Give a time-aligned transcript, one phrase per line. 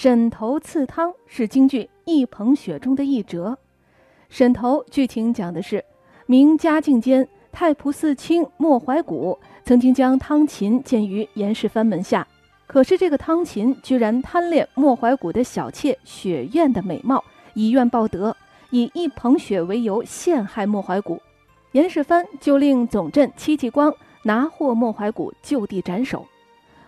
[0.00, 3.58] 沈头刺汤是京剧《一捧雪》中的一折。
[4.28, 5.84] 沈头剧情讲的是，
[6.26, 12.24] 明嘉靖间，太仆寺卿莫怀古曾经将汤勤荐于严世蕃门下，
[12.68, 17.24] 可是这个汤勤居然贪恋莫怀古的小妾雪雁的美貌，
[17.54, 18.36] 以怨报德，
[18.70, 21.20] 以一捧雪为由陷害莫怀古。
[21.72, 23.92] 严世蕃就令总镇戚继光
[24.22, 26.24] 拿获莫怀古，就地斩首。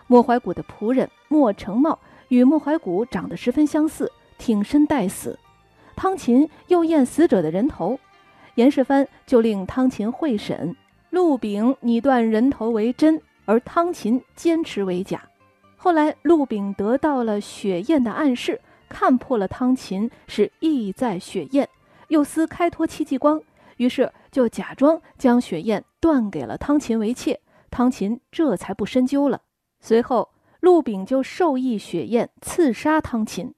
[0.07, 1.99] 莫怀古的仆人莫成茂
[2.31, 5.37] 与莫怀古长得十分相似，挺身待死。
[5.97, 7.99] 汤勤又验死者的人头，
[8.55, 10.73] 严世蕃就令汤勤会审。
[11.09, 15.21] 陆炳拟断人头为真，而汤勤坚持为假。
[15.75, 21.67] 后来陆炳得到了雪雁的暗示，看破了汤勤是意在雪雁，
[22.07, 23.41] 又思开脱戚继光，
[23.75, 27.37] 于是就假装将雪雁断给了汤勤为妾。
[27.69, 29.41] 汤勤这才不深究了。
[29.81, 30.29] 随后
[30.61, 33.53] 陆炳就授意雪雁刺杀汤勤。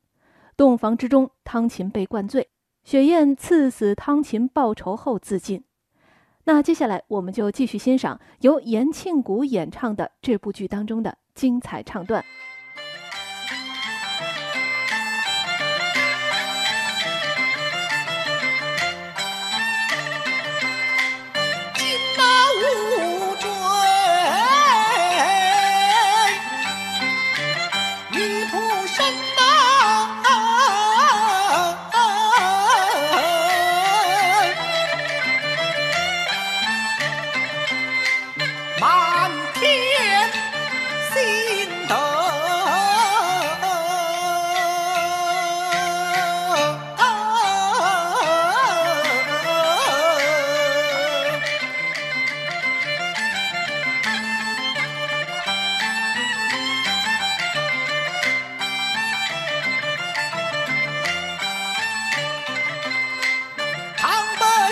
[0.58, 2.50] 洞房之中，汤勤被灌醉，
[2.84, 5.64] 雪雁刺死汤勤报仇后自尽。
[6.46, 12.24] 那接下来，我们就继续欣赏由延庆谷演唱的这部剧当中的精彩唱段。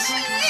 [0.02, 0.41] Cause